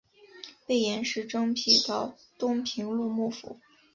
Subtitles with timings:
[0.65, 3.59] 被严实征辟到东平路幕府。